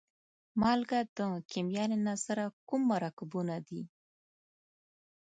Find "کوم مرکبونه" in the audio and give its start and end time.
2.67-3.55